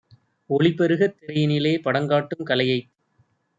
ஒளிபெருகத் 0.49 1.15
திரையினிலே 1.19 1.73
படங்காட்டும் 1.83 2.43
கலையைத் 2.43 2.89